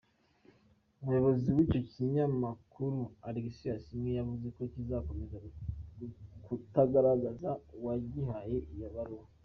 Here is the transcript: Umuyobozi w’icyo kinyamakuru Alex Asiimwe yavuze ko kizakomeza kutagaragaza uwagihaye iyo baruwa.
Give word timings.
Umuyobozi 0.99 1.47
w’icyo 1.55 1.79
kinyamakuru 1.91 2.99
Alex 3.27 3.55
Asiimwe 3.77 4.11
yavuze 4.19 4.47
ko 4.55 4.61
kizakomeza 4.73 5.37
kutagaragaza 6.45 7.49
uwagihaye 7.77 8.57
iyo 8.75 8.87
baruwa. 8.95 9.25